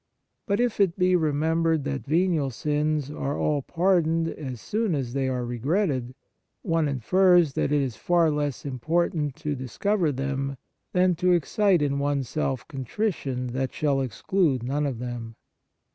But, 0.47 0.59
if 0.59 0.79
it 0.79 0.97
be 0.97 1.15
re 1.15 1.31
membered 1.31 1.83
that 1.83 2.07
venial 2.07 2.49
sins 2.49 3.11
are 3.11 3.37
all 3.37 3.61
pardoned 3.61 4.29
as 4.29 4.59
soon 4.59 4.95
as 4.95 5.13
they 5.13 5.29
are 5.29 5.45
re 5.45 5.59
gretted, 5.59 6.15
one 6.63 6.87
infers 6.87 7.53
that 7.53 7.71
it 7.71 7.83
is 7.83 7.97
far 7.97 8.31
less 8.31 8.65
important 8.65 9.35
to 9.35 9.53
discover 9.53 10.11
them 10.11 10.57
than 10.91 11.13
to 11.17 11.33
excite 11.33 11.83
in 11.83 11.99
oneself 11.99 12.67
contrition 12.67 13.45
that 13.53 13.73
shall 13.75 14.01
exclude 14.01 14.63
none 14.63 14.87
of 14.87 14.97
them. 14.97 15.35